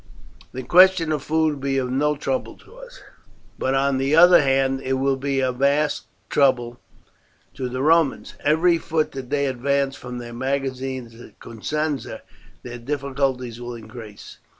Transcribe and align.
The 0.51 0.63
question 0.63 1.11
of 1.11 1.21
food 1.21 1.53
will 1.53 1.59
be 1.61 1.77
of 1.77 1.91
no 1.91 2.15
trouble 2.15 2.55
to 2.57 2.75
us, 2.77 3.03
but 3.59 3.75
on 3.75 3.99
the 3.99 4.15
other 4.15 4.41
hand, 4.41 4.81
it 4.81 4.93
will 4.93 5.15
be 5.15 5.41
a 5.41 5.51
vast 5.51 6.05
trouble 6.27 6.79
to 7.53 7.69
the 7.69 7.83
Romans. 7.83 8.33
Every 8.43 8.79
foot 8.79 9.11
that 9.11 9.29
they 9.29 9.45
advance 9.45 9.95
from 9.95 10.17
their 10.17 10.33
magazines 10.33 11.13
at 11.21 11.37
Cosenza 11.39 12.23
their 12.63 12.79
difficulties 12.79 13.61
will 13.61 13.75
increase. 13.75 14.39